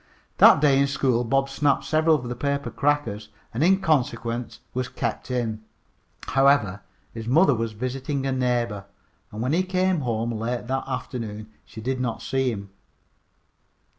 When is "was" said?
4.73-4.89, 7.53-7.73